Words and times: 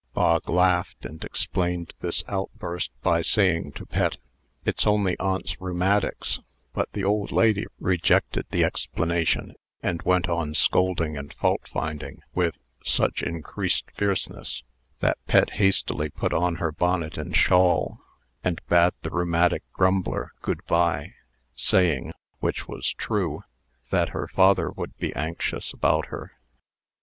Bog 0.15 0.49
laughed, 0.49 1.05
and 1.05 1.23
explained 1.23 1.93
this 1.99 2.23
outburst, 2.27 2.89
by 3.03 3.21
saying 3.21 3.73
to 3.73 3.85
Pet, 3.85 4.17
"It's 4.65 4.87
only 4.87 5.15
aunt's 5.19 5.61
rheumatics;" 5.61 6.39
but 6.73 6.91
the 6.93 7.03
old 7.03 7.31
lady 7.31 7.67
rejected 7.79 8.47
the 8.49 8.63
explanation, 8.63 9.53
and 9.83 10.01
went 10.01 10.27
on 10.27 10.55
scolding 10.55 11.17
and 11.17 11.31
faultfinding 11.35 12.21
with 12.33 12.55
such 12.83 13.21
increased 13.21 13.91
fierceness, 13.93 14.63
that 15.01 15.23
Pet 15.27 15.51
hastily 15.51 16.09
put 16.09 16.33
on 16.33 16.55
her 16.55 16.71
bonnet 16.71 17.15
and 17.19 17.35
shawl, 17.37 17.99
and 18.43 18.59
bade 18.67 18.93
the 19.03 19.11
rheumatic 19.11 19.61
grumbler 19.71 20.31
"good 20.41 20.65
by," 20.65 21.13
saying 21.55 22.11
(which 22.39 22.67
was 22.67 22.91
true) 22.93 23.43
that 23.91 24.09
her 24.09 24.27
father 24.27 24.71
would 24.71 24.97
be 24.97 25.13
anxious 25.13 25.71
about 25.71 26.07
her. 26.07 26.31